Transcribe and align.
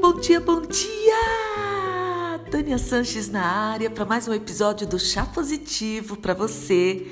bom 0.00 0.14
dia, 0.20 0.40
bom 0.40 0.60
dia! 0.60 2.38
Tânia 2.50 2.78
Sanches 2.78 3.28
na 3.28 3.44
área 3.44 3.90
para 3.90 4.04
mais 4.04 4.28
um 4.28 4.32
episódio 4.32 4.86
do 4.86 4.98
Chá 4.98 5.26
Positivo 5.26 6.16
para 6.16 6.34
você 6.34 7.08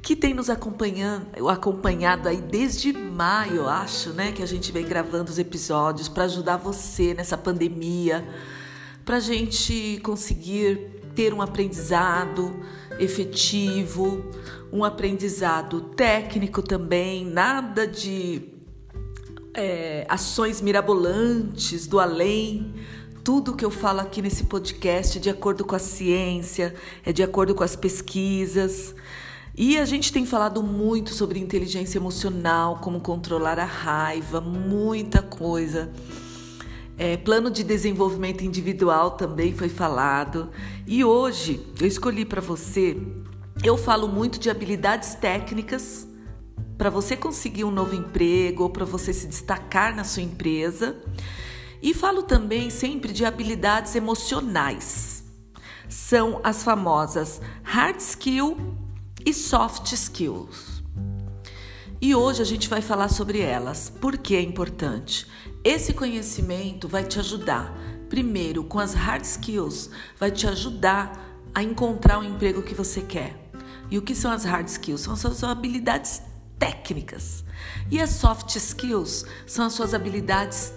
que 0.00 0.16
tem 0.16 0.32
nos 0.32 0.48
acompanhando, 0.48 1.26
acompanhado 1.48 2.28
aí 2.28 2.40
desde 2.40 2.92
maio, 2.92 3.68
acho, 3.68 4.10
né, 4.10 4.32
que 4.32 4.42
a 4.42 4.46
gente 4.46 4.72
vem 4.72 4.86
gravando 4.86 5.30
os 5.30 5.38
episódios 5.38 6.08
para 6.08 6.24
ajudar 6.24 6.56
você 6.56 7.12
nessa 7.12 7.36
pandemia, 7.36 8.26
para 9.04 9.16
a 9.16 9.20
gente 9.20 10.00
conseguir 10.02 11.02
ter 11.14 11.34
um 11.34 11.42
aprendizado 11.42 12.64
efetivo, 12.98 14.24
um 14.72 14.84
aprendizado 14.84 15.80
técnico 15.80 16.62
também, 16.62 17.26
nada 17.26 17.86
de 17.86 18.55
é, 19.56 20.04
ações 20.08 20.60
mirabolantes 20.60 21.86
do 21.86 21.98
além. 21.98 22.74
Tudo 23.24 23.56
que 23.56 23.64
eu 23.64 23.70
falo 23.70 24.00
aqui 24.00 24.22
nesse 24.22 24.44
podcast 24.44 25.18
é 25.18 25.20
de 25.20 25.30
acordo 25.30 25.64
com 25.64 25.74
a 25.74 25.78
ciência, 25.78 26.74
é 27.04 27.12
de 27.12 27.22
acordo 27.22 27.54
com 27.54 27.64
as 27.64 27.74
pesquisas. 27.74 28.94
E 29.56 29.78
a 29.78 29.86
gente 29.86 30.12
tem 30.12 30.26
falado 30.26 30.62
muito 30.62 31.14
sobre 31.14 31.40
inteligência 31.40 31.98
emocional, 31.98 32.78
como 32.82 33.00
controlar 33.00 33.58
a 33.58 33.64
raiva, 33.64 34.40
muita 34.40 35.22
coisa. 35.22 35.90
É, 36.98 37.16
plano 37.16 37.50
de 37.50 37.64
desenvolvimento 37.64 38.44
individual 38.44 39.12
também 39.12 39.54
foi 39.54 39.70
falado. 39.70 40.50
E 40.86 41.02
hoje 41.02 41.66
eu 41.80 41.86
escolhi 41.86 42.24
para 42.24 42.40
você, 42.40 42.96
eu 43.64 43.76
falo 43.78 44.06
muito 44.06 44.38
de 44.38 44.50
habilidades 44.50 45.14
técnicas 45.14 46.05
para 46.76 46.90
você 46.90 47.16
conseguir 47.16 47.64
um 47.64 47.70
novo 47.70 47.94
emprego 47.94 48.64
ou 48.64 48.70
para 48.70 48.84
você 48.84 49.12
se 49.12 49.26
destacar 49.26 49.94
na 49.94 50.04
sua 50.04 50.22
empresa. 50.22 50.96
E 51.82 51.94
falo 51.94 52.22
também 52.22 52.70
sempre 52.70 53.12
de 53.12 53.24
habilidades 53.24 53.94
emocionais. 53.94 55.24
São 55.88 56.40
as 56.42 56.62
famosas 56.62 57.40
hard 57.62 58.00
skill 58.00 58.76
e 59.24 59.32
soft 59.32 59.92
skills. 59.92 60.82
E 62.00 62.14
hoje 62.14 62.42
a 62.42 62.44
gente 62.44 62.68
vai 62.68 62.82
falar 62.82 63.08
sobre 63.08 63.40
elas. 63.40 63.88
Por 63.88 64.18
que 64.18 64.36
é 64.36 64.42
importante? 64.42 65.26
Esse 65.64 65.92
conhecimento 65.92 66.86
vai 66.86 67.04
te 67.04 67.18
ajudar, 67.18 67.76
primeiro, 68.08 68.62
com 68.64 68.78
as 68.78 68.94
hard 68.94 69.24
skills, 69.24 69.90
vai 70.18 70.30
te 70.30 70.46
ajudar 70.46 71.40
a 71.54 71.62
encontrar 71.62 72.18
o 72.18 72.24
emprego 72.24 72.62
que 72.62 72.74
você 72.74 73.00
quer. 73.00 73.50
E 73.90 73.96
o 73.96 74.02
que 74.02 74.14
são 74.14 74.30
as 74.30 74.44
hard 74.44 74.68
skills? 74.68 75.00
São 75.00 75.14
as 75.14 75.20
suas 75.20 75.42
habilidades 75.42 76.20
técnicas. 76.58 77.44
E 77.90 78.00
as 78.00 78.10
soft 78.10 78.54
skills 78.56 79.24
são 79.46 79.66
as 79.66 79.72
suas 79.72 79.94
habilidades 79.94 80.72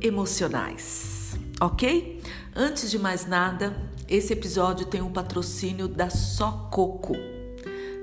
emocionais, 0.00 1.36
ok? 1.60 2.22
Antes 2.54 2.90
de 2.90 2.98
mais 2.98 3.26
nada, 3.26 3.76
esse 4.08 4.32
episódio 4.32 4.86
tem 4.86 5.00
um 5.00 5.12
patrocínio 5.12 5.88
da 5.88 6.10
Só 6.10 6.68
Coco. 6.70 7.14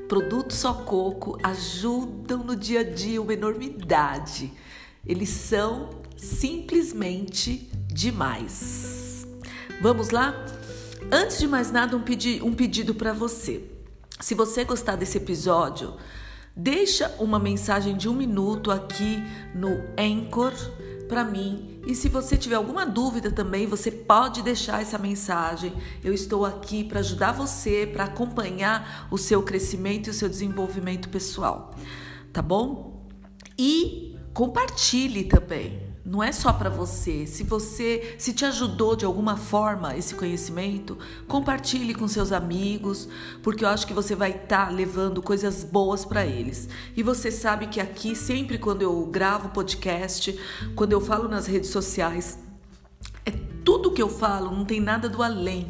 Produtos 0.07 0.57
Só 0.57 0.73
Coco 0.73 1.37
ajudam 1.41 2.43
no 2.43 2.55
dia 2.55 2.81
a 2.81 2.83
dia 2.83 3.21
uma 3.21 3.33
enormidade. 3.33 4.51
Eles 5.05 5.29
são 5.29 5.89
simplesmente 6.17 7.69
demais. 7.87 9.25
Vamos 9.81 10.09
lá? 10.09 10.45
Antes 11.11 11.39
de 11.39 11.47
mais 11.47 11.71
nada, 11.71 11.95
um, 11.95 12.01
pedi 12.01 12.41
um 12.43 12.53
pedido 12.53 12.93
para 12.93 13.13
você. 13.13 13.63
Se 14.19 14.35
você 14.35 14.63
gostar 14.63 14.95
desse 14.95 15.17
episódio, 15.17 15.95
Deixa 16.55 17.15
uma 17.19 17.39
mensagem 17.39 17.95
de 17.95 18.09
um 18.09 18.13
minuto 18.13 18.71
aqui 18.71 19.23
no 19.55 19.69
Anchor 19.97 20.53
para 21.07 21.23
mim. 21.23 21.81
E 21.85 21.93
se 21.93 22.07
você 22.07 22.37
tiver 22.37 22.55
alguma 22.55 22.85
dúvida 22.85 23.31
também, 23.31 23.67
você 23.67 23.91
pode 23.91 24.41
deixar 24.41 24.81
essa 24.81 24.97
mensagem. 24.97 25.73
Eu 26.03 26.13
estou 26.13 26.45
aqui 26.45 26.83
para 26.83 26.99
ajudar 26.99 27.33
você, 27.33 27.85
para 27.85 28.05
acompanhar 28.05 29.07
o 29.11 29.17
seu 29.17 29.43
crescimento 29.43 30.07
e 30.07 30.09
o 30.11 30.13
seu 30.13 30.29
desenvolvimento 30.29 31.09
pessoal, 31.09 31.75
tá 32.31 32.41
bom? 32.41 33.05
E 33.57 34.15
compartilhe 34.33 35.25
também. 35.25 35.90
Não 36.11 36.21
é 36.21 36.33
só 36.33 36.51
para 36.51 36.69
você. 36.69 37.25
Se 37.25 37.41
você, 37.41 38.15
se 38.17 38.33
te 38.33 38.43
ajudou 38.43 38.97
de 38.97 39.05
alguma 39.05 39.37
forma 39.37 39.95
esse 39.95 40.13
conhecimento, 40.13 40.97
compartilhe 41.25 41.95
com 41.95 42.05
seus 42.05 42.33
amigos, 42.33 43.07
porque 43.41 43.63
eu 43.63 43.69
acho 43.69 43.87
que 43.87 43.93
você 43.93 44.13
vai 44.13 44.31
estar 44.31 44.65
tá 44.65 44.69
levando 44.69 45.21
coisas 45.21 45.63
boas 45.63 46.03
para 46.03 46.25
eles. 46.25 46.67
E 46.97 47.01
você 47.01 47.31
sabe 47.31 47.67
que 47.67 47.79
aqui 47.79 48.13
sempre 48.13 48.57
quando 48.57 48.81
eu 48.81 49.05
gravo 49.05 49.51
podcast, 49.51 50.37
quando 50.75 50.91
eu 50.91 50.99
falo 50.99 51.29
nas 51.29 51.47
redes 51.47 51.69
sociais, 51.69 52.37
é 53.25 53.31
tudo 53.63 53.93
que 53.93 54.01
eu 54.01 54.09
falo, 54.09 54.51
não 54.51 54.65
tem 54.65 54.81
nada 54.81 55.07
do 55.07 55.23
além. 55.23 55.65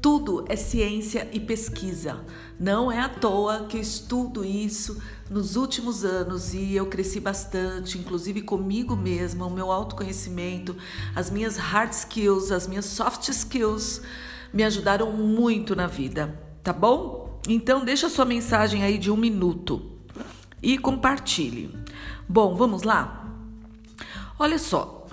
Tudo 0.00 0.44
é 0.48 0.54
ciência 0.54 1.28
e 1.32 1.40
pesquisa. 1.40 2.24
Não 2.56 2.92
é 2.92 3.00
à 3.00 3.08
toa 3.08 3.66
que 3.68 3.78
eu 3.78 3.80
estudo 3.80 4.44
isso 4.44 5.02
nos 5.28 5.56
últimos 5.56 6.04
anos 6.04 6.54
e 6.54 6.74
eu 6.74 6.86
cresci 6.86 7.18
bastante, 7.18 7.98
inclusive 7.98 8.42
comigo 8.42 8.94
mesma, 8.96 9.46
o 9.46 9.50
meu 9.50 9.72
autoconhecimento, 9.72 10.76
as 11.14 11.30
minhas 11.30 11.56
hard 11.56 11.92
skills, 11.92 12.52
as 12.52 12.66
minhas 12.66 12.84
soft 12.84 13.28
skills 13.28 14.02
me 14.52 14.62
ajudaram 14.62 15.12
muito 15.12 15.74
na 15.74 15.86
vida, 15.86 16.38
tá 16.62 16.72
bom? 16.72 17.40
Então 17.48 17.84
deixa 17.84 18.08
sua 18.08 18.24
mensagem 18.24 18.82
aí 18.82 18.98
de 18.98 19.10
um 19.10 19.16
minuto 19.16 19.82
e 20.62 20.78
compartilhe. 20.78 21.74
Bom, 22.28 22.54
vamos 22.54 22.82
lá? 22.82 23.24
Olha 24.38 24.58
só, 24.58 25.06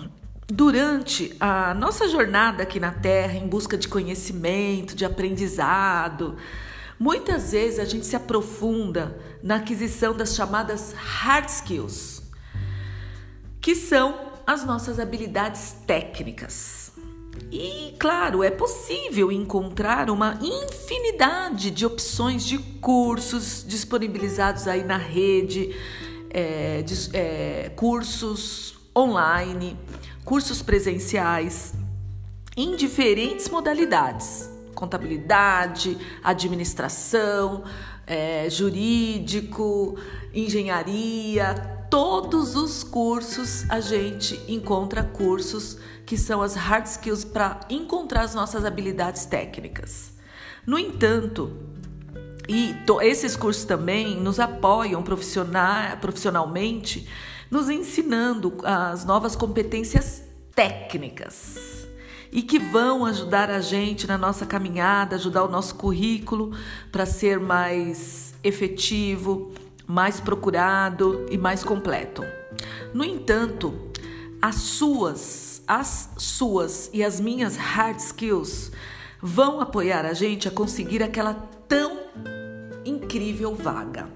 durante 0.48 1.36
a 1.40 1.74
nossa 1.74 2.08
jornada 2.08 2.64
aqui 2.64 2.80
na 2.80 2.92
Terra 2.92 3.36
em 3.38 3.48
busca 3.48 3.78
de 3.78 3.88
conhecimento, 3.88 4.96
de 4.96 5.06
aprendizado, 5.06 6.36
Muitas 7.00 7.52
vezes 7.52 7.80
a 7.80 7.86
gente 7.86 8.06
se 8.06 8.16
aprofunda 8.16 9.18
na 9.42 9.56
aquisição 9.56 10.16
das 10.16 10.36
chamadas 10.36 10.94
hard 10.94 11.50
skills, 11.50 12.22
que 13.60 13.76
são 13.76 14.32
as 14.46 14.66
nossas 14.66 15.00
habilidades 15.00 15.76
técnicas. 15.88 16.92
E, 17.52 17.96
claro, 18.00 18.44
é 18.44 18.52
possível 18.52 19.32
encontrar 19.32 20.10
uma 20.10 20.40
infinidade 20.42 21.72
de 21.72 21.86
opções 21.86 22.46
de 22.46 22.58
cursos 22.58 23.66
disponibilizados 23.68 24.68
aí 24.68 24.84
na 24.84 24.98
rede, 24.98 25.76
é, 26.30 26.82
de, 26.84 27.16
é, 27.16 27.72
cursos 27.76 28.76
online, 28.96 29.78
cursos 30.24 30.62
presenciais, 30.62 31.74
em 32.56 32.76
diferentes 32.76 33.50
modalidades 33.50 34.53
contabilidade, 34.74 35.98
administração, 36.24 37.64
é, 38.06 38.50
jurídico, 38.50 39.98
engenharia, 40.34 41.56
todos 41.90 42.56
os 42.56 42.84
cursos 42.84 43.70
a 43.70 43.80
gente 43.80 44.40
encontra 44.48 45.04
cursos 45.04 45.78
que 46.06 46.18
são 46.18 46.42
as 46.42 46.56
hard 46.56 46.86
skills 46.86 47.24
para 47.24 47.60
encontrar 47.70 48.22
as 48.22 48.36
nossas 48.36 48.66
habilidades 48.66 49.26
técnicas. 49.26 50.12
No 50.66 50.78
entanto, 50.78 51.52
e 52.48 52.76
esses 53.04 53.36
cursos 53.36 53.64
também 53.64 54.20
nos 54.20 54.40
apoiam 54.40 55.02
profissional, 55.02 55.98
profissionalmente, 55.98 57.08
nos 57.50 57.70
ensinando 57.70 58.54
as 58.64 59.06
novas 59.06 59.36
competências 59.36 60.24
técnicas 60.54 61.83
e 62.34 62.42
que 62.42 62.58
vão 62.58 63.06
ajudar 63.06 63.52
a 63.52 63.62
gente 63.62 64.08
na 64.08 64.18
nossa 64.18 64.44
caminhada, 64.44 65.16
ajudar 65.16 65.44
o 65.44 65.48
nosso 65.48 65.76
currículo 65.76 66.52
para 66.92 67.06
ser 67.06 67.40
mais 67.40 68.34
efetivo, 68.44 69.52
mais 69.86 70.20
procurado 70.20 71.28
e 71.30 71.38
mais 71.38 71.64
completo. 71.64 72.26
No 72.92 73.06
entanto, 73.06 73.92
as 74.42 74.56
suas, 74.56 75.62
as 75.68 76.10
suas 76.18 76.90
e 76.92 77.04
as 77.04 77.22
minhas 77.22 77.56
hard 77.56 78.00
skills 78.00 78.72
vão 79.22 79.62
apoiar 79.62 80.04
a 80.04 80.14
gente 80.14 80.48
a 80.48 80.52
conseguir 80.52 81.04
aquela 81.04 81.36
tão 81.68 82.00
incrível 82.84 83.54
vaga. 83.54 84.10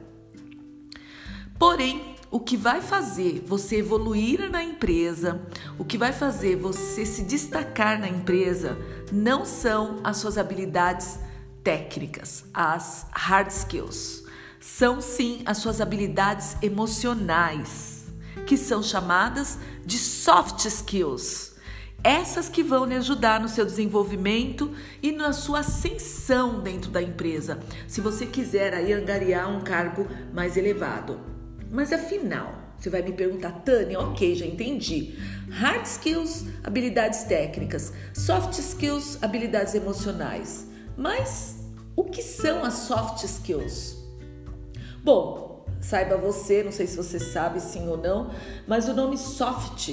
Porém, 1.60 2.17
o 2.30 2.40
que 2.40 2.58
vai 2.58 2.82
fazer 2.82 3.44
você 3.46 3.78
evoluir 3.78 4.50
na 4.50 4.64
empresa, 4.64 5.42
o 5.78 5.86
que 5.86 5.98
vai 5.98 6.12
fazer 6.12 6.56
você 6.56 7.06
se 7.06 7.24
destacar 7.24 8.00
na 8.00 8.08
empresa, 8.08 8.78
não 9.12 9.46
são 9.46 10.00
as 10.04 10.18
suas 10.18 10.38
habilidades 10.38 11.20
técnicas, 11.64 12.46
as 12.54 13.08
hard 13.12 13.50
skills. 13.50 14.26
São 14.60 15.00
sim 15.00 15.42
as 15.46 15.60
suas 15.60 15.80
habilidades 15.80 16.58
emocionais, 16.62 18.06
que 18.46 18.58
são 18.58 18.84
chamadas 18.84 19.58
de 19.86 19.98
soft 19.98 20.66
skills. 20.66 21.56
Essas 22.04 22.48
que 22.48 22.62
vão 22.62 22.86
lhe 22.86 22.96
ajudar 22.96 23.40
no 23.40 23.50
seu 23.50 23.66
desenvolvimento 23.66 24.74
e 25.02 25.12
na 25.12 25.34
sua 25.34 25.60
ascensão 25.60 26.62
dentro 26.62 26.92
da 26.92 27.02
empresa, 27.02 27.60
se 27.88 28.02
você 28.02 28.26
quiser 28.26 28.74
aí 28.74 28.94
angariar 28.94 29.50
um 29.50 29.62
cargo 29.62 30.08
mais 30.34 30.58
elevado. 30.58 31.37
Mas 31.70 31.92
afinal, 31.92 32.68
Você 32.78 32.92
vai 32.92 33.02
me 33.02 33.12
perguntar, 33.12 33.52
Tânia, 33.66 34.00
ok, 34.00 34.36
já 34.36 34.46
entendi. 34.46 35.18
Hard 35.50 35.84
skills, 35.86 36.46
habilidades 36.64 37.24
técnicas. 37.24 37.92
Soft 38.14 38.58
skills, 38.60 39.18
habilidades 39.22 39.74
emocionais. 39.74 40.68
Mas 40.96 41.58
o 41.96 42.04
que 42.04 42.22
são 42.22 42.64
as 42.64 42.76
soft 42.76 43.24
skills? 43.24 43.98
Bom, 45.04 45.66
saiba 45.82 46.18
você, 46.18 46.64
não 46.64 46.72
sei 46.72 46.86
se 46.86 46.96
você 46.96 47.20
sabe 47.20 47.60
sim 47.60 47.88
ou 47.88 47.98
não, 47.98 48.30
mas 48.68 48.88
o 48.88 48.94
nome 48.94 49.18
soft 49.18 49.90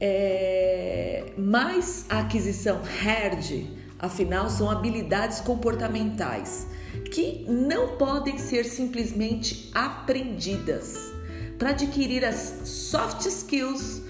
é 0.00 1.32
mais 1.36 2.06
a 2.08 2.20
aquisição 2.20 2.80
hard, 2.82 3.66
afinal 3.98 4.48
são 4.48 4.70
habilidades 4.70 5.40
comportamentais 5.40 6.66
que 7.10 7.44
não 7.48 7.96
podem 7.96 8.38
ser 8.38 8.64
simplesmente 8.64 9.70
aprendidas. 9.74 11.12
Para 11.58 11.70
adquirir 11.70 12.24
as 12.24 12.62
soft 12.64 13.26
skills, 13.26 14.02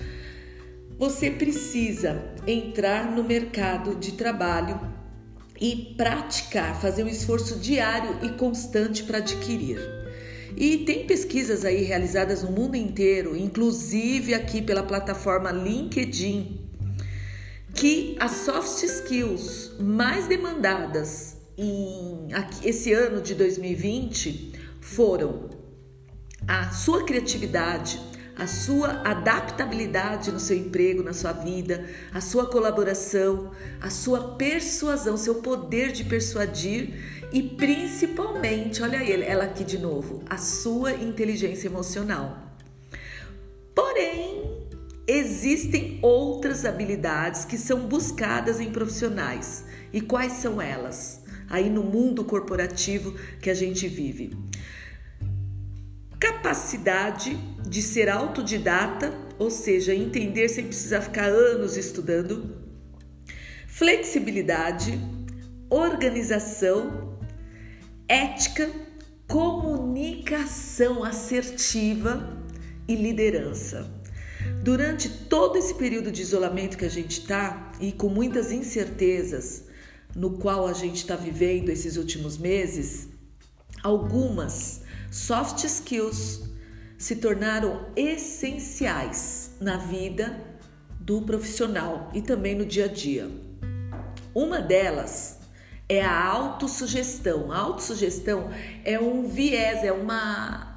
você 0.98 1.30
precisa 1.30 2.22
entrar 2.46 3.10
no 3.10 3.24
mercado 3.24 3.94
de 3.96 4.12
trabalho 4.12 4.78
e 5.60 5.94
praticar, 5.96 6.80
fazer 6.80 7.04
um 7.04 7.08
esforço 7.08 7.58
diário 7.58 8.18
e 8.22 8.30
constante 8.30 9.02
para 9.04 9.18
adquirir. 9.18 9.78
E 10.56 10.78
tem 10.78 11.06
pesquisas 11.06 11.64
aí 11.64 11.82
realizadas 11.82 12.42
no 12.42 12.50
mundo 12.50 12.76
inteiro, 12.76 13.36
inclusive 13.36 14.34
aqui 14.34 14.60
pela 14.60 14.82
plataforma 14.82 15.50
LinkedIn, 15.50 16.60
que 17.74 18.16
as 18.20 18.32
soft 18.32 18.82
skills 18.82 19.72
mais 19.78 20.26
demandadas 20.26 21.39
em 21.60 22.28
esse 22.64 22.92
ano 22.92 23.20
de 23.20 23.34
2020 23.34 24.52
foram 24.80 25.50
a 26.48 26.70
sua 26.70 27.04
criatividade, 27.04 28.00
a 28.34 28.46
sua 28.46 29.02
adaptabilidade 29.02 30.32
no 30.32 30.40
seu 30.40 30.56
emprego, 30.56 31.02
na 31.02 31.12
sua 31.12 31.32
vida, 31.32 31.84
a 32.14 32.20
sua 32.22 32.46
colaboração, 32.46 33.50
a 33.78 33.90
sua 33.90 34.36
persuasão, 34.36 35.18
seu 35.18 35.36
poder 35.36 35.92
de 35.92 36.04
persuadir 36.04 37.28
e 37.30 37.42
principalmente, 37.42 38.82
olha 38.82 38.96
ela 39.22 39.44
aqui 39.44 39.62
de 39.62 39.78
novo, 39.78 40.22
a 40.30 40.38
sua 40.38 40.92
inteligência 40.94 41.68
emocional. 41.68 42.56
Porém, 43.74 44.66
existem 45.06 45.98
outras 46.00 46.64
habilidades 46.64 47.44
que 47.44 47.58
são 47.58 47.80
buscadas 47.80 48.60
em 48.60 48.72
profissionais. 48.72 49.64
E 49.92 50.00
quais 50.00 50.34
são 50.34 50.62
elas? 50.62 51.19
Aí 51.50 51.68
no 51.68 51.82
mundo 51.82 52.24
corporativo 52.24 53.12
que 53.42 53.50
a 53.50 53.54
gente 53.54 53.86
vive 53.86 54.30
capacidade 56.20 57.34
de 57.66 57.82
ser 57.82 58.10
autodidata, 58.10 59.12
ou 59.38 59.50
seja, 59.50 59.94
entender 59.94 60.48
sem 60.48 60.66
precisar 60.66 61.00
ficar 61.00 61.26
anos 61.26 61.76
estudando, 61.76 62.56
flexibilidade, 63.66 65.00
organização, 65.70 67.18
ética, 68.06 68.70
comunicação 69.26 71.04
assertiva 71.04 72.44
e 72.86 72.94
liderança. 72.94 73.88
Durante 74.62 75.08
todo 75.08 75.56
esse 75.56 75.74
período 75.74 76.10
de 76.10 76.20
isolamento 76.20 76.76
que 76.76 76.84
a 76.84 76.90
gente 76.90 77.20
está 77.20 77.72
e 77.80 77.92
com 77.92 78.08
muitas 78.08 78.50
incertezas 78.50 79.69
no 80.14 80.38
qual 80.38 80.66
a 80.66 80.72
gente 80.72 80.96
está 80.96 81.16
vivendo 81.16 81.68
esses 81.68 81.96
últimos 81.96 82.36
meses, 82.36 83.08
algumas 83.82 84.82
soft 85.10 85.64
skills 85.64 86.42
se 86.98 87.16
tornaram 87.16 87.86
essenciais 87.96 89.52
na 89.60 89.76
vida 89.76 90.38
do 91.00 91.22
profissional 91.22 92.10
e 92.14 92.20
também 92.20 92.54
no 92.54 92.66
dia 92.66 92.84
a 92.84 92.88
dia. 92.88 93.30
Uma 94.34 94.60
delas 94.60 95.38
é 95.88 96.04
a 96.04 96.24
autossugestão. 96.24 97.50
A 97.50 97.58
autossugestão 97.58 98.50
é 98.84 98.98
um 99.00 99.26
viés, 99.26 99.82
é 99.82 99.92
uma 99.92 100.70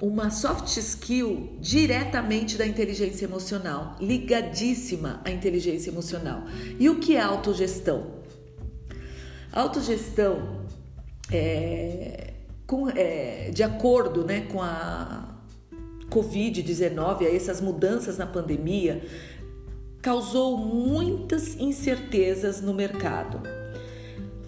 uma 0.00 0.30
soft 0.30 0.76
skill 0.76 1.56
diretamente 1.60 2.56
da 2.56 2.64
inteligência 2.64 3.24
emocional, 3.24 3.96
ligadíssima 4.00 5.20
à 5.24 5.30
inteligência 5.30 5.90
emocional. 5.90 6.44
E 6.78 6.88
o 6.88 7.00
que 7.00 7.16
é 7.16 7.20
autogestão? 7.20 8.17
Autogestão 9.52 10.62
é 11.30 12.34
com, 12.68 12.86
é, 12.90 13.50
de 13.52 13.62
acordo 13.62 14.24
né, 14.24 14.42
com 14.52 14.62
a 14.62 15.26
Covid-19, 16.10 17.22
essas 17.22 17.62
mudanças 17.62 18.18
na 18.18 18.26
pandemia, 18.26 19.02
causou 20.02 20.58
muitas 20.58 21.56
incertezas 21.58 22.60
no 22.60 22.74
mercado. 22.74 23.40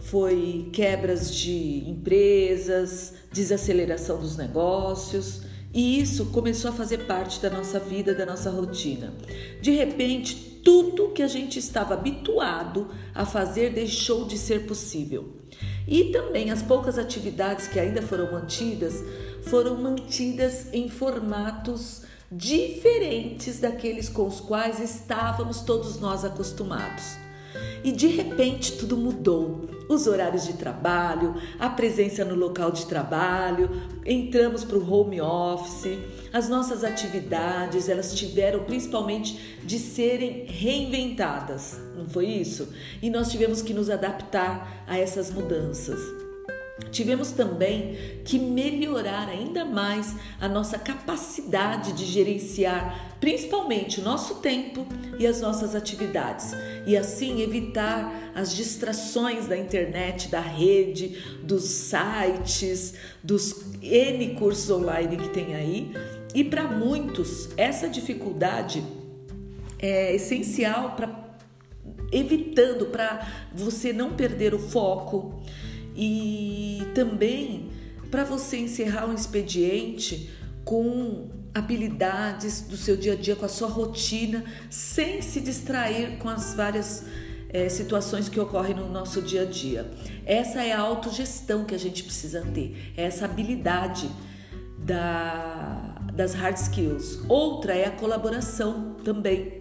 Foi 0.03 0.69
quebras 0.73 1.35
de 1.35 1.89
empresas, 1.89 3.15
desaceleração 3.33 4.21
dos 4.21 4.37
negócios, 4.37 5.43
e 5.73 6.01
isso 6.01 6.27
começou 6.27 6.71
a 6.71 6.75
fazer 6.75 7.07
parte 7.07 7.41
da 7.41 7.49
nossa 7.49 7.79
vida, 7.79 8.15
da 8.15 8.27
nossa 8.27 8.51
rotina. 8.51 9.15
De 9.63 9.71
repente, 9.71 10.50
tudo 10.65 11.11
que 11.11 11.23
a 11.23 11.29
gente 11.29 11.59
estava 11.59 11.95
habituado 11.95 12.89
a 13.15 13.25
fazer 13.25 13.73
deixou 13.73 14.25
de 14.25 14.39
ser 14.39 14.67
possível. 14.67 15.37
E 15.87 16.05
também 16.13 16.51
as 16.51 16.63
poucas 16.63 16.99
atividades 16.99 17.67
que 17.67 17.81
ainda 17.81 18.03
foram 18.03 18.33
mantidas 18.33 19.03
foram 19.43 19.77
mantidas 19.77 20.73
em 20.73 20.89
formatos 20.89 22.03
diferentes 22.31 23.59
daqueles 23.59 24.09
com 24.09 24.27
os 24.27 24.41
quais 24.41 24.79
estávamos 24.79 25.63
todos 25.63 25.99
nós 25.99 26.25
acostumados. 26.25 27.17
E 27.83 27.93
de 27.93 28.07
repente 28.07 28.73
tudo 28.79 28.97
mudou. 28.97 29.69
Os 29.89 30.07
horários 30.07 30.47
de 30.47 30.53
trabalho, 30.53 31.35
a 31.59 31.69
presença 31.69 32.25
no 32.25 32.37
local 32.37 32.71
de 32.71 32.87
trabalho, 32.87 33.69
entramos 34.07 34.63
para 34.63 34.79
o 34.79 34.93
home 34.93 35.21
office, 35.21 35.99
as 36.33 36.49
nossas 36.49 36.85
atividades, 36.85 37.89
elas 37.89 38.15
tiveram 38.15 38.63
principalmente 38.63 39.59
de 39.65 39.81
serem 39.81 40.45
reinventadas, 40.47 41.81
não 41.97 42.07
foi 42.07 42.27
isso? 42.27 42.69
E 43.03 43.11
nós 43.11 43.31
tivemos 43.31 43.63
que 43.63 43.75
nos 43.75 43.91
adaptar 43.91 44.85
a 44.87 44.97
essas 44.97 45.33
mudanças. 45.33 46.30
Tivemos 46.91 47.31
também 47.31 48.21
que 48.25 48.39
melhorar 48.39 49.29
ainda 49.29 49.65
mais 49.65 50.15
a 50.41 50.49
nossa 50.49 50.79
capacidade 50.79 51.93
de 51.93 52.05
gerenciar, 52.05 53.17
principalmente 53.21 54.01
o 54.01 54.03
nosso 54.03 54.37
tempo 54.37 54.87
e 55.19 55.27
as 55.27 55.41
nossas 55.41 55.75
atividades, 55.75 56.53
e 56.87 56.97
assim 56.97 57.43
evitar 57.43 58.33
as 58.35 58.55
distrações 58.55 59.47
da 59.47 59.57
internet, 59.57 60.29
da 60.29 60.41
rede, 60.41 61.23
dos 61.43 61.65
sites, 61.65 62.95
dos 63.23 63.65
N 63.83 64.35
cursos 64.35 64.71
online 64.71 65.17
que 65.17 65.29
tem 65.29 65.55
aí. 65.55 65.93
E 66.35 66.45
para 66.45 66.65
muitos, 66.65 67.51
essa 67.57 67.89
dificuldade 67.89 68.83
é 69.79 70.15
essencial 70.15 70.97
para 70.97 71.31
evitando 72.13 72.87
para 72.87 73.27
você 73.55 73.93
não 73.93 74.15
perder 74.15 74.53
o 74.53 74.59
foco 74.59 75.41
e 76.01 76.81
também 76.95 77.69
para 78.11 78.25
você 78.25 78.57
encerrar 78.57 79.07
um 79.07 79.15
expediente 79.15 80.31
com 80.65 81.29
habilidades 81.55 82.63
do 82.63 82.77
seu 82.77 82.97
dia 82.97 83.13
a 83.13 83.17
dia, 83.17 83.37
com 83.37 83.45
a 83.45 83.49
sua 83.49 83.69
rotina, 83.69 84.43
sem 84.71 85.21
se 85.21 85.41
distrair 85.41 86.17
com 86.19 86.29
as 86.29 86.55
várias 86.55 87.05
é, 87.51 87.69
situações 87.69 88.29
que 88.31 88.41
ocorrem 88.41 88.75
no 88.75 88.89
nosso 88.89 89.21
dia 89.21 89.43
a 89.43 89.45
dia. 89.45 89.91
Essa 90.25 90.63
é 90.63 90.73
a 90.73 90.81
autogestão 90.81 91.65
que 91.65 91.75
a 91.75 91.79
gente 91.79 92.03
precisa 92.03 92.41
ter, 92.55 92.95
é 92.97 93.05
essa 93.05 93.27
habilidade 93.27 94.09
da, 94.79 95.97
das 96.15 96.33
hard 96.33 96.57
skills. 96.57 97.21
Outra 97.29 97.75
é 97.75 97.85
a 97.85 97.91
colaboração 97.91 98.97
também. 99.05 99.61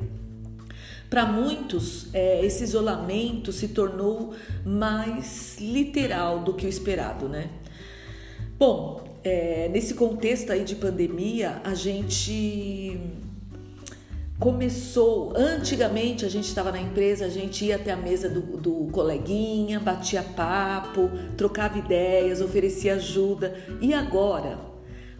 Para 1.09 1.25
muitos, 1.25 2.13
é, 2.13 2.45
esse 2.45 2.63
isolamento 2.63 3.51
se 3.51 3.69
tornou 3.69 4.33
mais 4.63 5.57
literal 5.59 6.39
do 6.43 6.53
que 6.53 6.67
o 6.67 6.69
esperado, 6.69 7.27
né? 7.27 7.49
Bom, 8.59 9.09
é, 9.23 9.69
nesse 9.69 9.95
contexto 9.95 10.51
aí 10.51 10.63
de 10.63 10.75
pandemia, 10.75 11.61
a 11.63 11.73
gente 11.73 12.99
começou. 14.39 15.33
Antigamente, 15.35 16.25
a 16.25 16.29
gente 16.29 16.47
estava 16.47 16.71
na 16.71 16.79
empresa, 16.79 17.25
a 17.25 17.29
gente 17.29 17.65
ia 17.65 17.75
até 17.75 17.91
a 17.91 17.97
mesa 17.97 18.29
do, 18.29 18.41
do 18.57 18.91
coleguinha, 18.91 19.79
batia 19.79 20.23
papo, 20.23 21.09
trocava 21.35 21.77
ideias, 21.77 22.39
oferecia 22.39 22.95
ajuda. 22.95 23.57
E 23.81 23.93
agora, 23.93 24.59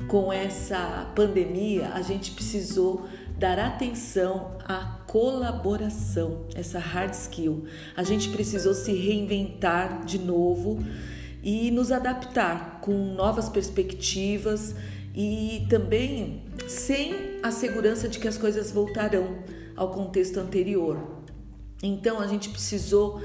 com 0.07 0.31
essa 0.31 1.11
pandemia, 1.15 1.89
a 1.93 2.01
gente 2.01 2.31
precisou 2.31 3.07
dar 3.39 3.57
atenção 3.57 4.57
à 4.65 4.99
colaboração, 5.07 6.45
essa 6.53 6.77
hard 6.77 7.13
skill. 7.13 7.63
A 7.95 8.03
gente 8.03 8.29
precisou 8.29 8.73
se 8.73 8.91
reinventar 8.91 10.03
de 10.03 10.19
novo 10.19 10.77
e 11.41 11.71
nos 11.71 11.89
adaptar 11.89 12.81
com 12.81 12.93
novas 13.15 13.47
perspectivas 13.47 14.75
e 15.15 15.65
também 15.69 16.43
sem 16.67 17.39
a 17.41 17.49
segurança 17.49 18.09
de 18.09 18.19
que 18.19 18.27
as 18.27 18.37
coisas 18.37 18.71
voltarão 18.71 19.39
ao 19.75 19.89
contexto 19.89 20.37
anterior. 20.37 21.23
Então 21.81 22.19
a 22.19 22.27
gente 22.27 22.49
precisou 22.49 23.21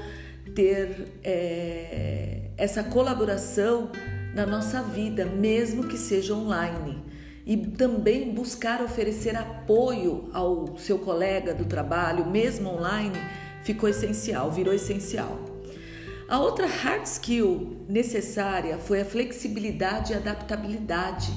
ter 0.55 1.11
é, 1.23 2.51
essa 2.55 2.83
colaboração 2.83 3.91
na 4.33 4.45
nossa 4.45 4.81
vida, 4.81 5.25
mesmo 5.25 5.87
que 5.87 5.97
seja 5.97 6.33
online. 6.33 7.04
E 7.45 7.55
também 7.55 8.33
buscar 8.33 8.81
oferecer 8.81 9.35
apoio 9.35 10.29
ao 10.33 10.77
seu 10.77 10.97
colega 10.97 11.53
do 11.53 11.65
trabalho, 11.65 12.25
mesmo 12.25 12.69
online, 12.69 13.17
ficou 13.63 13.87
essencial, 13.87 14.51
virou 14.51 14.73
essencial. 14.73 15.39
A 16.27 16.39
outra 16.39 16.65
hard 16.65 17.05
skill 17.05 17.85
necessária 17.87 18.79
foi 18.79 19.01
a 19.01 19.05
flexibilidade 19.05 20.13
e 20.13 20.15
adaptabilidade 20.15 21.31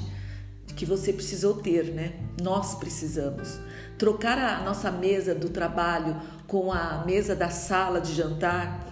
que 0.79 0.85
você 0.85 1.11
precisou 1.11 1.55
ter, 1.55 1.93
né? 1.93 2.13
Nós 2.41 2.75
precisamos. 2.75 3.59
Trocar 3.97 4.37
a 4.37 4.63
nossa 4.63 4.89
mesa 4.89 5.35
do 5.35 5.49
trabalho 5.49 6.15
com 6.47 6.71
a 6.71 7.03
mesa 7.05 7.35
da 7.35 7.49
sala 7.49 7.99
de 7.99 8.15
jantar, 8.15 8.87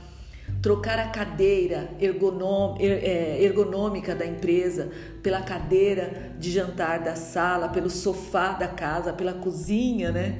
trocar 0.68 1.00
a 1.00 1.08
cadeira 1.08 1.90
é, 1.98 3.42
ergonômica 3.42 4.14
da 4.14 4.26
empresa 4.26 4.92
pela 5.24 5.42
cadeira 5.42 6.34
de 6.38 6.52
jantar 6.52 7.00
da 7.00 7.16
sala, 7.16 7.70
pelo 7.70 7.90
sofá 7.90 8.52
da 8.52 8.68
casa, 8.68 9.14
pela 9.14 9.32
cozinha, 9.32 10.12
né? 10.12 10.38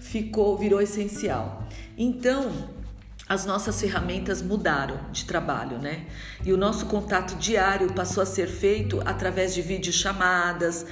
Ficou, 0.00 0.58
virou 0.58 0.82
essencial. 0.82 1.64
Então, 1.96 2.50
as 3.28 3.46
nossas 3.46 3.80
ferramentas 3.80 4.42
mudaram 4.42 4.98
de 5.12 5.24
trabalho, 5.24 5.78
né? 5.78 6.06
E 6.44 6.52
o 6.52 6.56
nosso 6.56 6.86
contato 6.86 7.36
diário 7.36 7.92
passou 7.92 8.24
a 8.24 8.26
ser 8.26 8.48
feito 8.48 9.00
através 9.04 9.54
de 9.54 9.62
videochamadas, 9.62 10.86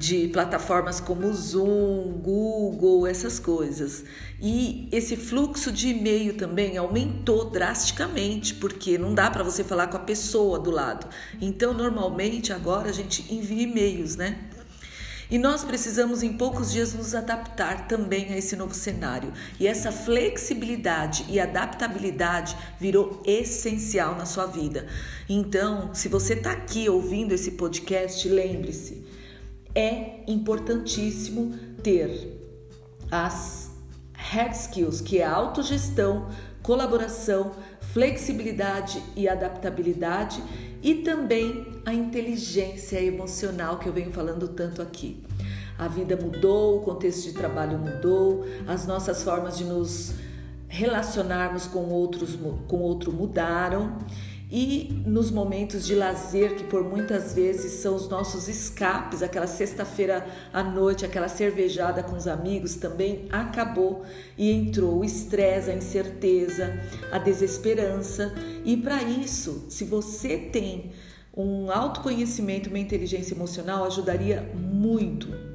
de 0.00 0.28
plataformas 0.28 0.98
como 0.98 1.30
Zoom, 1.30 2.20
Google, 2.22 3.06
essas 3.06 3.38
coisas. 3.38 4.02
E 4.40 4.88
esse 4.90 5.14
fluxo 5.14 5.70
de 5.70 5.88
e-mail 5.88 6.38
também 6.38 6.78
aumentou 6.78 7.50
drasticamente, 7.50 8.54
porque 8.54 8.96
não 8.96 9.14
dá 9.14 9.30
para 9.30 9.44
você 9.44 9.62
falar 9.62 9.88
com 9.88 9.98
a 9.98 10.00
pessoa 10.00 10.58
do 10.58 10.70
lado. 10.70 11.06
Então, 11.38 11.74
normalmente 11.74 12.50
agora 12.50 12.88
a 12.88 12.92
gente 12.92 13.26
envia 13.30 13.64
e-mails, 13.64 14.16
né? 14.16 14.38
E 15.30 15.38
nós 15.38 15.62
precisamos 15.62 16.22
em 16.22 16.32
poucos 16.32 16.72
dias 16.72 16.94
nos 16.94 17.14
adaptar 17.14 17.86
também 17.86 18.32
a 18.32 18.38
esse 18.38 18.56
novo 18.56 18.74
cenário. 18.74 19.32
E 19.60 19.66
essa 19.66 19.92
flexibilidade 19.92 21.26
e 21.28 21.38
adaptabilidade 21.38 22.56
virou 22.80 23.22
essencial 23.26 24.16
na 24.16 24.24
sua 24.24 24.46
vida. 24.46 24.86
Então, 25.28 25.94
se 25.94 26.08
você 26.08 26.32
está 26.32 26.52
aqui 26.52 26.88
ouvindo 26.88 27.32
esse 27.32 27.52
podcast, 27.52 28.26
lembre-se, 28.28 28.99
é 29.74 30.20
importantíssimo 30.26 31.54
ter 31.82 32.38
as 33.10 33.70
hard 34.12 34.52
skills, 34.52 35.00
que 35.00 35.18
é 35.18 35.24
autogestão, 35.24 36.28
colaboração, 36.62 37.52
flexibilidade 37.92 39.02
e 39.16 39.28
adaptabilidade 39.28 40.42
e 40.82 40.96
também 40.96 41.66
a 41.84 41.92
inteligência 41.92 43.02
emocional 43.02 43.78
que 43.78 43.88
eu 43.88 43.92
venho 43.92 44.12
falando 44.12 44.48
tanto 44.48 44.80
aqui. 44.80 45.22
A 45.78 45.88
vida 45.88 46.16
mudou, 46.16 46.78
o 46.78 46.80
contexto 46.82 47.24
de 47.24 47.32
trabalho 47.32 47.78
mudou, 47.78 48.44
as 48.66 48.86
nossas 48.86 49.22
formas 49.22 49.56
de 49.56 49.64
nos 49.64 50.12
relacionarmos 50.68 51.66
com 51.66 51.86
outros 51.88 52.38
com 52.68 52.76
outro 52.76 53.12
mudaram 53.12 53.98
e 54.50 55.02
nos 55.06 55.30
momentos 55.30 55.86
de 55.86 55.94
lazer 55.94 56.56
que 56.56 56.64
por 56.64 56.82
muitas 56.82 57.34
vezes 57.34 57.74
são 57.74 57.94
os 57.94 58.08
nossos 58.08 58.48
escapes, 58.48 59.22
aquela 59.22 59.46
sexta-feira 59.46 60.26
à 60.52 60.62
noite, 60.62 61.04
aquela 61.04 61.28
cervejada 61.28 62.02
com 62.02 62.16
os 62.16 62.26
amigos 62.26 62.74
também 62.74 63.26
acabou 63.30 64.04
e 64.36 64.50
entrou 64.50 64.98
o 64.98 65.04
estresse, 65.04 65.70
a 65.70 65.74
incerteza, 65.74 66.80
a 67.12 67.18
desesperança. 67.18 68.34
E 68.64 68.76
para 68.76 69.02
isso, 69.02 69.66
se 69.68 69.84
você 69.84 70.36
tem 70.36 70.90
um 71.36 71.70
autoconhecimento, 71.70 72.68
uma 72.68 72.78
inteligência 72.78 73.34
emocional, 73.34 73.84
ajudaria 73.84 74.42
muito 74.54 75.49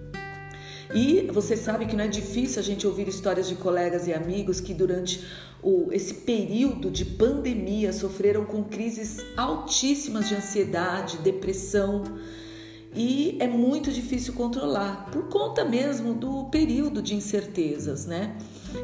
e 0.94 1.30
você 1.32 1.58
sabe 1.58 1.86
que 1.86 1.96
não 1.96 2.04
é 2.04 2.08
difícil 2.08 2.60
a 2.60 2.64
gente 2.64 2.86
ouvir 2.86 3.08
histórias 3.08 3.48
de 3.48 3.56
colegas 3.56 4.08
e 4.08 4.14
amigos 4.14 4.60
que 4.60 4.74
durante 4.74 5.26
o, 5.62 5.92
esse 5.92 6.14
período 6.14 6.92
de 6.92 7.04
pandemia 7.04 7.92
sofreram 7.92 8.46
com 8.46 8.64
crises 8.64 9.18
altíssimas 9.36 10.28
de 10.28 10.36
ansiedade, 10.36 11.18
depressão 11.18 12.04
e 12.96 13.38
é 13.42 13.48
muito 13.48 13.92
difícil 13.92 14.34
controlar 14.34 15.10
por 15.12 15.28
conta 15.28 15.66
mesmo 15.66 16.14
do 16.14 16.46
período 16.46 17.02
de 17.02 17.14
incertezas, 17.14 18.06
né? 18.06 18.38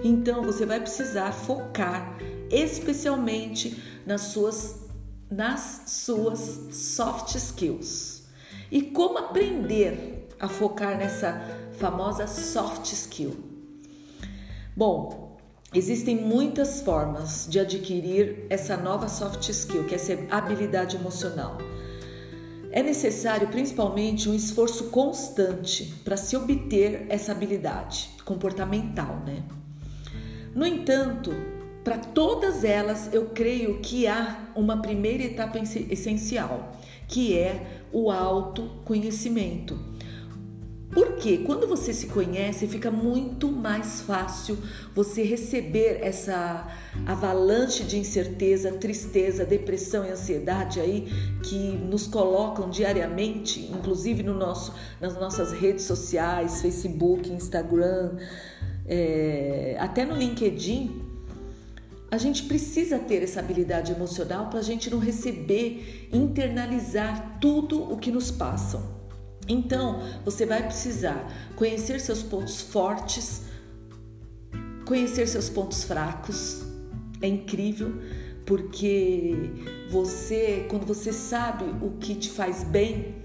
Então 0.03 0.43
você 0.43 0.65
vai 0.65 0.81
precisar 0.81 1.31
focar 1.31 2.17
especialmente 2.49 3.81
nas 4.05 4.21
suas 4.21 4.81
nas 5.29 5.83
suas 5.87 6.67
soft 6.71 7.35
skills. 7.35 8.23
E 8.69 8.81
como 8.81 9.17
aprender 9.17 10.27
a 10.37 10.49
focar 10.49 10.97
nessa 10.97 11.41
famosa 11.81 12.27
soft 12.27 12.93
skill? 12.93 13.35
Bom, 14.77 15.35
existem 15.73 16.15
muitas 16.15 16.83
formas 16.83 17.47
de 17.49 17.59
adquirir 17.59 18.45
essa 18.51 18.77
nova 18.77 19.09
soft 19.09 19.49
skill, 19.49 19.85
que 19.85 19.95
é 19.95 19.97
essa 19.97 20.13
habilidade 20.29 20.95
emocional. 20.95 21.57
É 22.71 22.83
necessário 22.83 23.47
principalmente 23.47 24.29
um 24.29 24.35
esforço 24.35 24.85
constante 24.91 25.91
para 26.05 26.15
se 26.15 26.37
obter 26.37 27.07
essa 27.09 27.31
habilidade 27.31 28.11
comportamental, 28.23 29.23
né? 29.25 29.41
No 30.53 30.67
entanto, 30.67 31.33
para 31.83 31.97
todas 31.97 32.63
elas, 32.63 33.11
eu 33.11 33.29
creio 33.29 33.79
que 33.79 34.05
há 34.05 34.51
uma 34.55 34.77
primeira 34.81 35.23
etapa 35.23 35.57
essencial, 35.57 36.73
que 37.07 37.35
é 37.35 37.81
o 37.91 38.11
autoconhecimento 38.11 39.90
porque 40.93 41.37
quando 41.39 41.67
você 41.67 41.93
se 41.93 42.07
conhece, 42.07 42.67
fica 42.67 42.91
muito 42.91 43.49
mais 43.49 44.01
fácil 44.01 44.57
você 44.93 45.23
receber 45.23 45.99
essa 46.01 46.67
avalanche 47.05 47.83
de 47.83 47.97
incerteza, 47.97 48.73
tristeza, 48.73 49.45
depressão 49.45 50.05
e 50.05 50.09
ansiedade 50.09 50.81
aí 50.81 51.07
que 51.43 51.77
nos 51.77 52.07
colocam 52.07 52.69
diariamente, 52.69 53.61
inclusive 53.71 54.21
no 54.21 54.33
nosso, 54.33 54.73
nas 54.99 55.15
nossas 55.15 55.53
redes 55.53 55.85
sociais, 55.85 56.61
Facebook, 56.61 57.31
Instagram, 57.31 58.17
é, 58.85 59.77
até 59.79 60.05
no 60.05 60.15
LinkedIn. 60.15 61.09
A 62.11 62.17
gente 62.17 62.43
precisa 62.43 62.99
ter 62.99 63.23
essa 63.23 63.39
habilidade 63.39 63.93
emocional 63.93 64.47
para 64.49 64.59
a 64.59 64.63
gente 64.63 64.89
não 64.89 64.99
receber, 64.99 66.09
internalizar 66.11 67.37
tudo 67.39 67.81
o 67.89 67.97
que 67.97 68.11
nos 68.11 68.29
passam. 68.29 69.00
Então, 69.51 70.01
você 70.23 70.45
vai 70.45 70.63
precisar 70.63 71.29
conhecer 71.57 71.99
seus 71.99 72.23
pontos 72.23 72.61
fortes, 72.61 73.43
conhecer 74.85 75.27
seus 75.27 75.49
pontos 75.49 75.83
fracos. 75.83 76.63
É 77.21 77.27
incrível 77.27 77.93
porque 78.45 79.35
você, 79.89 80.65
quando 80.69 80.85
você 80.85 81.11
sabe 81.11 81.65
o 81.85 81.97
que 81.99 82.15
te 82.15 82.29
faz 82.29 82.63
bem, 82.63 83.15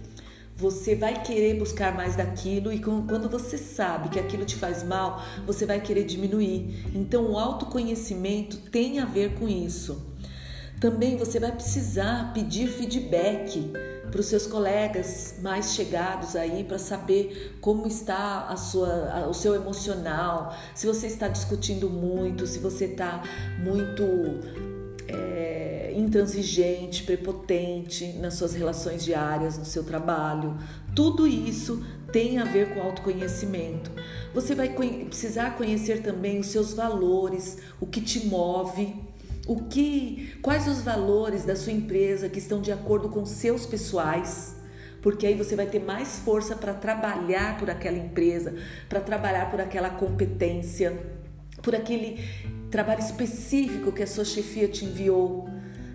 você 0.57 0.97
vai 0.97 1.23
querer 1.23 1.59
buscar 1.59 1.95
mais 1.95 2.17
daquilo 2.17 2.73
e 2.73 2.81
quando 2.81 3.29
você 3.29 3.57
sabe 3.57 4.09
que 4.09 4.19
aquilo 4.19 4.45
te 4.45 4.57
faz 4.57 4.83
mal, 4.83 5.23
você 5.47 5.65
vai 5.65 5.81
querer 5.81 6.05
diminuir. 6.05 6.85
Então, 6.93 7.31
o 7.31 7.39
autoconhecimento 7.39 8.57
tem 8.71 8.99
a 8.99 9.05
ver 9.05 9.35
com 9.35 9.49
isso. 9.49 10.13
Também 10.81 11.17
você 11.17 11.39
vai 11.39 11.53
precisar 11.53 12.33
pedir 12.35 12.69
feedback 12.69 13.73
para 14.11 14.21
os 14.21 14.27
seus 14.27 14.47
colegas 14.47 15.37
mais 15.43 15.75
chegados 15.75 16.37
aí 16.37 16.65
para 16.65 16.79
saber 16.79 17.57
como 17.61 17.87
está 17.87 18.47
a 18.49 18.57
sua, 18.57 19.11
a, 19.11 19.29
o 19.29 19.35
seu 19.35 19.55
emocional, 19.55 20.55
se 20.75 20.87
você 20.87 21.07
está 21.07 21.29
discutindo 21.29 21.89
muito, 21.91 22.47
se 22.47 22.59
você 22.59 22.87
está 22.87 23.23
muito 23.59 24.03
é, 25.09 25.93
intransigente, 25.95 27.03
prepotente 27.03 28.13
nas 28.15 28.35
suas 28.35 28.55
relações 28.55 29.05
diárias, 29.05 29.59
no 29.59 29.65
seu 29.65 29.85
trabalho. 29.85 30.57
Tudo 30.95 31.27
isso 31.27 31.85
tem 32.13 32.39
a 32.39 32.45
ver 32.45 32.73
com 32.73 32.81
autoconhecimento. 32.81 33.91
Você 34.33 34.55
vai 34.55 34.69
precisar 34.71 35.57
conhecer 35.57 36.03
também 36.03 36.39
os 36.39 36.47
seus 36.47 36.73
valores, 36.73 37.59
o 37.81 37.87
que 37.87 38.01
te 38.01 38.27
move 38.27 39.06
o 39.47 39.65
que, 39.65 40.37
quais 40.43 40.67
os 40.67 40.83
valores 40.83 41.45
da 41.45 41.55
sua 41.55 41.73
empresa 41.73 42.29
que 42.29 42.39
estão 42.39 42.61
de 42.61 42.73
acordo 42.73 43.09
com 43.09 43.25
seus 43.25 43.65
pessoais? 43.65 44.57
Porque 45.01 45.25
aí 45.25 45.35
você 45.35 45.55
vai 45.55 45.67
ter 45.67 45.79
mais 45.79 46.19
força 46.19 46.57
para 46.57 46.75
trabalhar 46.75 47.57
por 47.57 47.71
aquela 47.71 47.97
empresa, 47.97 48.57
para 48.89 49.01
trabalhar 49.01 49.49
por 49.49 49.61
aquela 49.61 49.89
competência, 49.89 51.01
por 51.63 51.77
aquele 51.77 52.25
trabalho 52.73 53.01
específico 53.01 53.93
que 53.93 54.03
a 54.03 54.07
sua 54.07 54.25
chefia 54.25 54.67
te 54.67 54.85
enviou, 54.85 55.49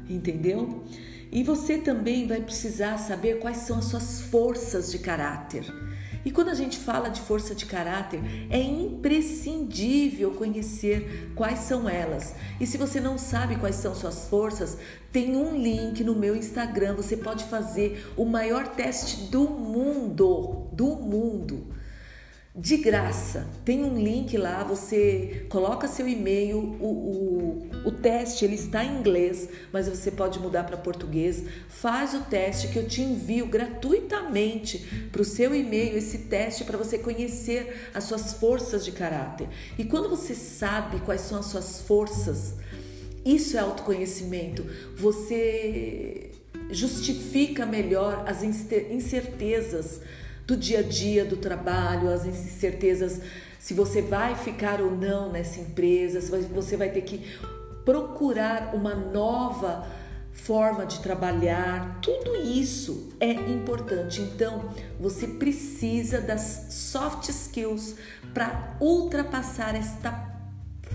entendeu? 0.09 0.83
E 1.29 1.43
você 1.43 1.77
também 1.77 2.27
vai 2.27 2.41
precisar 2.41 2.97
saber 2.97 3.39
quais 3.39 3.57
são 3.57 3.79
as 3.79 3.85
suas 3.85 4.21
forças 4.21 4.89
de 4.91 4.99
caráter. 4.99 5.65
E 6.23 6.31
quando 6.31 6.49
a 6.49 6.53
gente 6.53 6.77
fala 6.77 7.09
de 7.09 7.21
força 7.21 7.55
de 7.55 7.65
caráter, 7.65 8.21
é 8.49 8.59
imprescindível 8.59 10.31
conhecer 10.31 11.31
quais 11.35 11.59
são 11.59 11.89
elas. 11.89 12.35
E 12.59 12.67
se 12.67 12.77
você 12.77 12.99
não 12.99 13.17
sabe 13.17 13.55
quais 13.55 13.75
são 13.75 13.95
suas 13.95 14.27
forças, 14.27 14.77
tem 15.11 15.35
um 15.35 15.55
link 15.55 16.03
no 16.03 16.15
meu 16.15 16.35
Instagram. 16.35 16.95
Você 16.95 17.17
pode 17.17 17.43
fazer 17.45 18.11
o 18.15 18.25
maior 18.25 18.67
teste 18.67 19.29
do 19.31 19.49
mundo, 19.49 20.67
do 20.71 20.95
mundo 20.95 21.80
de 22.53 22.75
graça. 22.77 23.47
Tem 23.63 23.81
um 23.81 23.97
link 23.97 24.37
lá, 24.37 24.63
você 24.63 25.45
coloca 25.49 25.87
seu 25.87 26.05
e-mail, 26.07 26.57
o, 26.57 26.85
o, 26.85 27.69
o 27.85 27.91
teste 27.91 28.43
ele 28.43 28.55
está 28.55 28.83
em 28.83 28.99
inglês, 28.99 29.47
mas 29.71 29.87
você 29.87 30.11
pode 30.11 30.37
mudar 30.37 30.65
para 30.65 30.75
português. 30.75 31.45
Faz 31.69 32.13
o 32.13 32.21
teste 32.21 32.67
que 32.67 32.77
eu 32.77 32.87
te 32.87 33.01
envio 33.01 33.45
gratuitamente 33.45 35.09
para 35.11 35.21
o 35.21 35.25
seu 35.25 35.55
e-mail 35.55 35.97
esse 35.97 36.17
teste 36.19 36.65
para 36.65 36.77
você 36.77 36.97
conhecer 36.97 37.89
as 37.93 38.03
suas 38.03 38.33
forças 38.33 38.83
de 38.83 38.91
caráter. 38.91 39.47
E 39.77 39.85
quando 39.85 40.09
você 40.09 40.35
sabe 40.35 40.99
quais 40.99 41.21
são 41.21 41.39
as 41.39 41.45
suas 41.45 41.81
forças, 41.81 42.55
isso 43.23 43.55
é 43.55 43.61
autoconhecimento. 43.61 44.65
Você 44.97 46.31
justifica 46.69 47.65
melhor 47.65 48.25
as 48.27 48.43
incertezas 48.43 50.01
do 50.51 50.57
dia 50.57 50.79
a 50.79 50.83
dia, 50.83 51.23
do 51.23 51.37
trabalho, 51.37 52.09
as 52.09 52.25
incertezas 52.25 53.21
se 53.57 53.73
você 53.75 54.01
vai 54.01 54.35
ficar 54.35 54.81
ou 54.81 54.89
não 54.89 55.31
nessa 55.31 55.61
empresa, 55.61 56.19
se 56.19 56.31
você 56.47 56.75
vai 56.75 56.89
ter 56.89 57.01
que 57.01 57.21
procurar 57.85 58.73
uma 58.73 58.95
nova 58.95 59.87
forma 60.33 60.83
de 60.83 60.99
trabalhar, 60.99 61.99
tudo 62.01 62.35
isso 62.35 63.13
é 63.19 63.31
importante. 63.31 64.19
Então, 64.19 64.73
você 64.99 65.27
precisa 65.27 66.19
das 66.19 66.65
soft 66.71 67.29
skills 67.29 67.95
para 68.33 68.75
ultrapassar 68.81 69.75
esta 69.75 70.27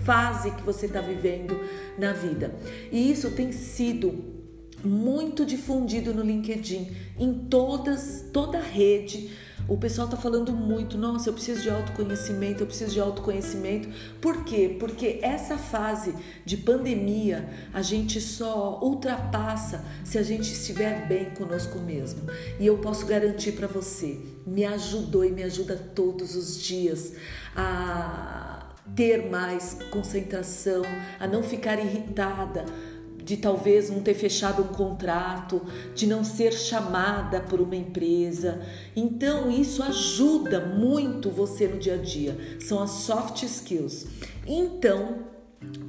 fase 0.03 0.51
que 0.51 0.63
você 0.63 0.87
está 0.87 0.99
vivendo 0.99 1.57
na 1.97 2.11
vida. 2.11 2.53
E 2.91 3.09
isso 3.09 3.31
tem 3.31 3.53
sido 3.53 4.35
muito 4.83 5.45
difundido 5.45 6.13
no 6.13 6.21
LinkedIn, 6.21 6.91
em 7.17 7.33
todas, 7.33 8.25
toda 8.33 8.57
a 8.57 8.61
rede 8.61 9.46
o 9.67 9.77
pessoal 9.77 10.07
está 10.07 10.17
falando 10.17 10.51
muito, 10.53 10.97
nossa, 10.97 11.29
eu 11.29 11.33
preciso 11.33 11.61
de 11.61 11.69
autoconhecimento, 11.69 12.63
eu 12.63 12.67
preciso 12.67 12.93
de 12.93 12.99
autoconhecimento. 12.99 13.89
Por 14.21 14.43
quê? 14.43 14.75
Porque 14.79 15.19
essa 15.21 15.57
fase 15.57 16.15
de 16.45 16.57
pandemia 16.57 17.49
a 17.73 17.81
gente 17.81 18.21
só 18.21 18.79
ultrapassa 18.81 19.83
se 20.03 20.17
a 20.17 20.23
gente 20.23 20.51
estiver 20.51 21.07
bem 21.07 21.31
conosco 21.31 21.79
mesmo. 21.79 22.21
E 22.59 22.65
eu 22.65 22.77
posso 22.77 23.05
garantir 23.05 23.53
para 23.53 23.67
você, 23.67 24.19
me 24.45 24.63
ajudou 24.63 25.25
e 25.25 25.31
me 25.31 25.43
ajuda 25.43 25.75
todos 25.75 26.35
os 26.35 26.61
dias 26.61 27.13
a 27.55 28.73
ter 28.95 29.29
mais 29.29 29.77
concentração, 29.91 30.83
a 31.19 31.27
não 31.27 31.43
ficar 31.43 31.77
irritada 31.77 32.65
de 33.27 33.35
talvez 33.35 33.89
não 33.89 33.99
ter 33.99 34.13
fechado 34.13 34.63
um 34.63 34.67
contrato, 34.67 35.61
de 35.93 36.07
não 36.07 36.23
ser 36.23 36.53
chamada 36.53 37.41
por 37.41 37.59
uma 37.59 37.75
empresa. 37.75 38.61
Então, 38.95 39.51
isso 39.51 39.83
ajuda 39.83 40.61
muito 40.61 41.29
você 41.29 41.67
no 41.67 41.77
dia 41.77 41.95
a 41.95 41.97
dia. 41.97 42.57
São 42.61 42.81
as 42.81 42.91
soft 42.91 43.43
skills. 43.43 44.07
Então, 44.47 45.25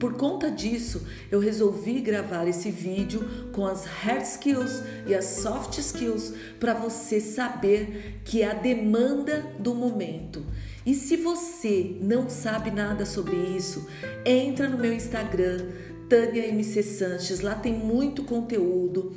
por 0.00 0.14
conta 0.14 0.50
disso, 0.50 1.06
eu 1.30 1.38
resolvi 1.38 2.00
gravar 2.00 2.48
esse 2.48 2.72
vídeo 2.72 3.48
com 3.52 3.64
as 3.64 3.84
hard 3.84 4.22
skills 4.22 4.82
e 5.06 5.14
as 5.14 5.24
soft 5.24 5.78
skills 5.78 6.34
para 6.58 6.74
você 6.74 7.20
saber 7.20 8.20
que 8.24 8.42
é 8.42 8.50
a 8.50 8.54
demanda 8.54 9.46
do 9.60 9.76
momento. 9.76 10.44
E 10.84 10.92
se 10.92 11.16
você 11.16 11.98
não 12.00 12.28
sabe 12.28 12.72
nada 12.72 13.06
sobre 13.06 13.36
isso, 13.36 13.86
entra 14.24 14.68
no 14.68 14.78
meu 14.78 14.92
Instagram 14.92 15.66
Tânia 16.08 16.46
MC 16.46 16.82
Sanches, 16.82 17.40
lá 17.40 17.54
tem 17.54 17.72
muito 17.72 18.24
conteúdo. 18.24 19.14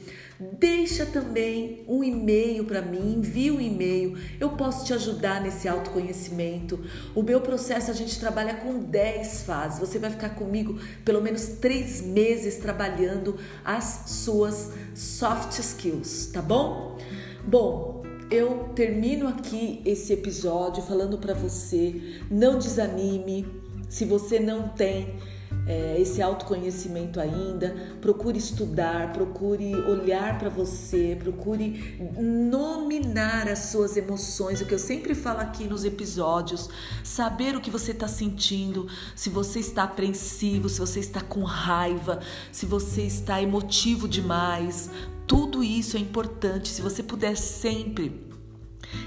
Deixa 0.59 1.05
também 1.05 1.83
um 1.87 2.03
e-mail 2.03 2.65
para 2.65 2.81
mim, 2.81 3.13
envia 3.17 3.53
um 3.53 3.61
e-mail. 3.61 4.17
Eu 4.39 4.49
posso 4.51 4.85
te 4.85 4.93
ajudar 4.93 5.39
nesse 5.39 5.67
autoconhecimento. 5.67 6.83
O 7.13 7.21
meu 7.21 7.41
processo 7.41 7.91
a 7.91 7.93
gente 7.93 8.19
trabalha 8.19 8.55
com 8.55 8.79
10 8.79 9.43
fases. 9.43 9.79
Você 9.79 9.99
vai 9.99 10.09
ficar 10.09 10.29
comigo 10.29 10.79
pelo 11.05 11.21
menos 11.21 11.45
três 11.59 12.01
meses 12.01 12.57
trabalhando 12.57 13.37
as 13.63 14.03
suas 14.07 14.71
soft 14.95 15.59
skills, 15.59 16.31
tá 16.33 16.41
bom? 16.41 16.97
Bom, 17.45 18.01
eu 18.31 18.69
termino 18.75 19.27
aqui 19.27 19.81
esse 19.85 20.11
episódio 20.13 20.81
falando 20.81 21.19
para 21.19 21.35
você: 21.35 22.19
não 22.31 22.57
desanime. 22.57 23.45
Se 23.89 24.05
você 24.05 24.39
não 24.39 24.69
tem 24.69 25.15
é, 25.71 25.95
esse 26.01 26.21
autoconhecimento 26.21 27.17
ainda, 27.17 27.73
procure 28.01 28.37
estudar, 28.37 29.13
procure 29.13 29.73
olhar 29.73 30.37
para 30.37 30.49
você, 30.49 31.17
procure 31.17 31.97
nominar 32.19 33.47
as 33.47 33.59
suas 33.71 33.95
emoções, 33.95 34.59
o 34.59 34.65
que 34.65 34.73
eu 34.73 34.79
sempre 34.79 35.15
falo 35.15 35.39
aqui 35.39 35.63
nos 35.63 35.85
episódios, 35.85 36.69
saber 37.05 37.55
o 37.55 37.61
que 37.61 37.71
você 37.71 37.91
está 37.91 38.07
sentindo, 38.07 38.85
se 39.15 39.29
você 39.29 39.59
está 39.59 39.83
apreensivo, 39.83 40.67
se 40.67 40.81
você 40.81 40.99
está 40.99 41.21
com 41.21 41.43
raiva, 41.43 42.19
se 42.51 42.65
você 42.65 43.03
está 43.03 43.41
emotivo 43.41 44.09
demais, 44.09 44.89
tudo 45.25 45.63
isso 45.63 45.95
é 45.95 46.01
importante. 46.01 46.67
Se 46.67 46.81
você 46.81 47.01
puder 47.01 47.37
sempre 47.37 48.29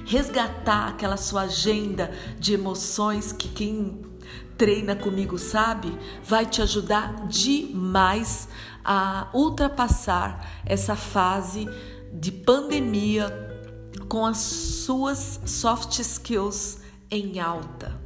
resgatar 0.06 0.88
aquela 0.88 1.18
sua 1.18 1.42
agenda 1.42 2.10
de 2.38 2.54
emoções 2.54 3.32
que 3.32 3.48
quem 3.48 4.00
treina 4.56 4.94
comigo, 4.94 5.38
sabe? 5.38 5.96
Vai 6.22 6.46
te 6.46 6.62
ajudar 6.62 7.26
demais 7.26 8.48
a 8.84 9.28
ultrapassar 9.32 10.62
essa 10.64 10.94
fase 10.94 11.68
de 12.12 12.30
pandemia 12.30 13.28
com 14.08 14.24
as 14.24 14.38
suas 14.38 15.40
soft 15.46 15.98
skills 15.98 16.78
em 17.10 17.40
alta. 17.40 18.00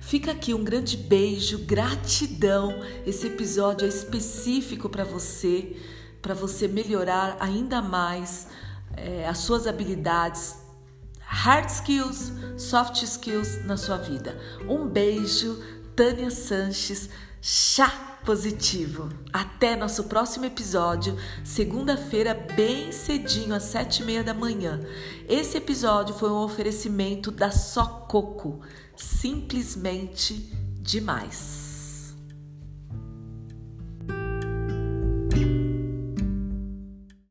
Fica 0.00 0.32
aqui 0.32 0.54
um 0.54 0.64
grande 0.64 0.96
beijo, 0.96 1.58
gratidão. 1.58 2.74
Esse 3.06 3.26
episódio 3.26 3.84
é 3.84 3.88
específico 3.88 4.88
para 4.88 5.04
você, 5.04 5.76
para 6.22 6.34
você 6.34 6.66
melhorar 6.66 7.36
ainda 7.38 7.82
mais 7.82 8.48
é, 8.96 9.28
as 9.28 9.38
suas 9.38 9.66
habilidades, 9.66 10.56
hard 11.20 11.68
skills, 11.68 12.32
soft 12.56 13.02
skills 13.02 13.64
na 13.64 13.76
sua 13.76 13.98
vida. 13.98 14.36
Um 14.68 14.88
beijo. 14.88 15.79
Tânia 16.00 16.30
Sanches, 16.30 17.10
chá 17.42 17.90
positivo. 18.24 19.10
Até 19.30 19.76
nosso 19.76 20.04
próximo 20.04 20.46
episódio, 20.46 21.14
segunda-feira, 21.44 22.32
bem 22.32 22.90
cedinho, 22.90 23.54
às 23.54 23.64
sete 23.64 24.00
e 24.00 24.06
meia 24.06 24.24
da 24.24 24.32
manhã. 24.32 24.80
Esse 25.28 25.58
episódio 25.58 26.14
foi 26.14 26.30
um 26.30 26.42
oferecimento 26.42 27.30
da 27.30 27.50
Só 27.50 27.84
Coco, 28.08 28.62
simplesmente 28.96 30.36
demais. 30.80 31.69